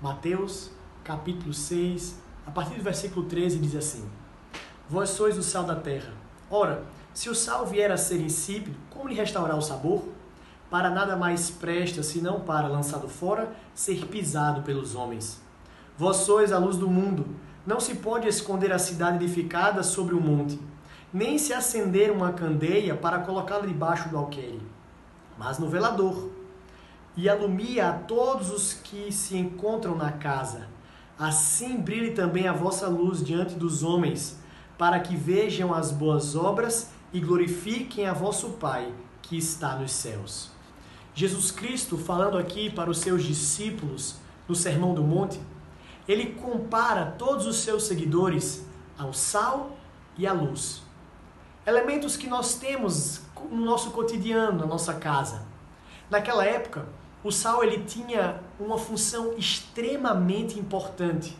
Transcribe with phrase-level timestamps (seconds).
[0.00, 0.70] Mateus,
[1.02, 4.08] capítulo 6, a partir do versículo 13, diz assim:
[4.88, 6.12] Vós sois o sal da terra.
[6.48, 10.04] Ora, se o sal vier a ser insípido, como lhe restaurar o sabor?
[10.70, 15.40] Para nada mais presta, senão para, lançado fora, ser pisado pelos homens.
[15.96, 17.26] Vós sois a luz do mundo.
[17.66, 20.60] Não se pode esconder a cidade edificada sobre o um monte,
[21.12, 24.62] nem se acender uma candeia para colocá-la debaixo do alqueire,
[25.36, 26.37] mas no velador
[27.18, 30.68] e alumia a todos os que se encontram na casa.
[31.18, 34.38] Assim brilhe também a vossa luz diante dos homens,
[34.78, 40.52] para que vejam as boas obras e glorifiquem a vosso Pai que está nos céus.
[41.12, 44.14] Jesus Cristo, falando aqui para os seus discípulos
[44.46, 45.40] no Sermão do Monte,
[46.06, 48.64] ele compara todos os seus seguidores
[48.96, 49.76] ao sal
[50.16, 50.82] e à luz.
[51.66, 55.42] Elementos que nós temos no nosso cotidiano, na nossa casa.
[56.08, 56.86] Naquela época,
[57.22, 61.36] o sal ele tinha uma função extremamente importante.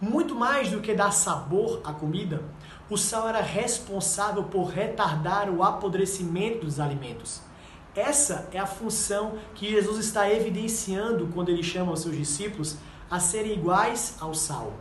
[0.00, 2.42] Muito mais do que dar sabor à comida,
[2.90, 7.40] o sal era responsável por retardar o apodrecimento dos alimentos.
[7.94, 12.76] Essa é a função que Jesus está evidenciando quando ele chama os seus discípulos
[13.10, 14.74] a serem iguais ao sal.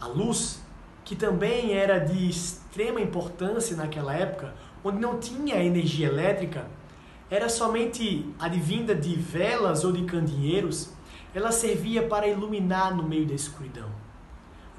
[0.00, 0.62] A luz,
[1.04, 6.66] que também era de extrema importância naquela época, onde não tinha energia elétrica,
[7.30, 10.90] era somente advinda de velas ou de candeeiros,
[11.34, 13.90] ela servia para iluminar no meio da escuridão.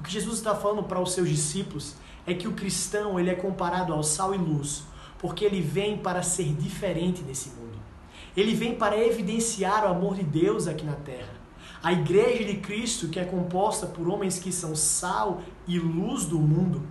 [0.00, 3.34] O que Jesus está falando para os seus discípulos é que o cristão ele é
[3.34, 4.84] comparado ao sal e luz,
[5.18, 7.78] porque ele vem para ser diferente nesse mundo.
[8.36, 11.36] Ele vem para evidenciar o amor de Deus aqui na terra.
[11.82, 16.38] A igreja de Cristo, que é composta por homens que são sal e luz do
[16.38, 16.82] mundo,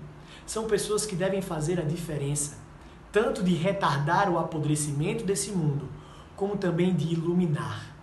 [0.46, 2.67] são pessoas que devem fazer a diferença
[3.12, 5.88] tanto de retardar o apodrecimento desse mundo,
[6.36, 7.96] como também de iluminar.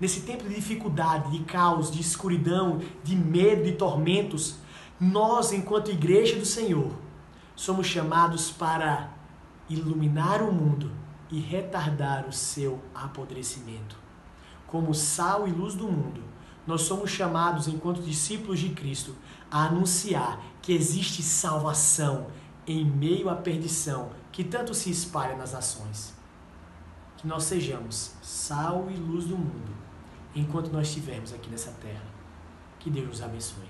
[0.00, 4.58] Nesse tempo de dificuldade, de caos, de escuridão, de medo, de tormentos,
[5.00, 6.92] nós, enquanto igreja do Senhor,
[7.56, 9.10] somos chamados para
[9.68, 10.90] iluminar o mundo
[11.30, 13.96] e retardar o seu apodrecimento.
[14.66, 16.22] Como sal e luz do mundo,
[16.66, 19.14] nós somos chamados, enquanto discípulos de Cristo,
[19.50, 22.26] a anunciar que existe salvação,
[22.68, 26.14] em meio à perdição que tanto se espalha nas nações.
[27.16, 29.72] Que nós sejamos sal e luz do mundo
[30.34, 32.06] enquanto nós estivermos aqui nessa terra.
[32.78, 33.68] Que Deus nos abençoe.